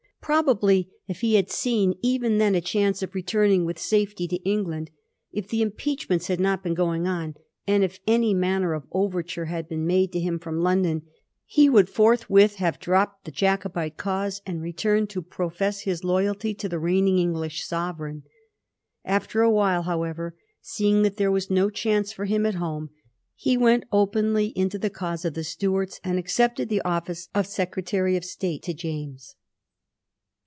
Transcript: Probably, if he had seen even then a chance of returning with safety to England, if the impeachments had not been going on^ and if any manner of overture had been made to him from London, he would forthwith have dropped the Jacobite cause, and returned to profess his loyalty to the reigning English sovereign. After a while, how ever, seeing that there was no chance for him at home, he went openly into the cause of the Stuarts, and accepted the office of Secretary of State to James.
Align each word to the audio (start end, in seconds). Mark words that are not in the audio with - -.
Probably, 0.23 0.89
if 1.09 1.21
he 1.21 1.33
had 1.33 1.49
seen 1.49 1.95
even 2.01 2.37
then 2.37 2.55
a 2.55 2.61
chance 2.61 3.03
of 3.03 3.13
returning 3.15 3.65
with 3.65 3.77
safety 3.77 4.29
to 4.29 4.41
England, 4.49 4.89
if 5.33 5.49
the 5.49 5.61
impeachments 5.61 6.27
had 6.27 6.39
not 6.39 6.63
been 6.63 6.75
going 6.75 7.03
on^ 7.03 7.35
and 7.67 7.83
if 7.83 7.99
any 8.07 8.33
manner 8.33 8.73
of 8.73 8.85
overture 8.93 9.45
had 9.45 9.67
been 9.67 9.85
made 9.85 10.13
to 10.13 10.21
him 10.21 10.39
from 10.39 10.61
London, 10.61 11.01
he 11.45 11.67
would 11.69 11.89
forthwith 11.89 12.57
have 12.57 12.79
dropped 12.79 13.25
the 13.25 13.31
Jacobite 13.31 13.97
cause, 13.97 14.41
and 14.45 14.61
returned 14.61 15.09
to 15.09 15.21
profess 15.23 15.81
his 15.81 16.03
loyalty 16.05 16.53
to 16.53 16.69
the 16.69 16.79
reigning 16.79 17.17
English 17.17 17.65
sovereign. 17.65 18.23
After 19.03 19.41
a 19.41 19.51
while, 19.51 19.81
how 19.81 20.03
ever, 20.03 20.37
seeing 20.61 21.01
that 21.01 21.17
there 21.17 21.31
was 21.31 21.49
no 21.49 21.69
chance 21.69 22.13
for 22.13 22.23
him 22.23 22.45
at 22.45 22.55
home, 22.55 22.91
he 23.35 23.57
went 23.57 23.83
openly 23.91 24.53
into 24.55 24.79
the 24.79 24.91
cause 24.91 25.25
of 25.25 25.33
the 25.33 25.43
Stuarts, 25.43 25.99
and 26.05 26.17
accepted 26.17 26.69
the 26.69 26.81
office 26.83 27.27
of 27.35 27.47
Secretary 27.47 28.15
of 28.15 28.23
State 28.23 28.63
to 28.63 28.73
James. 28.73 29.35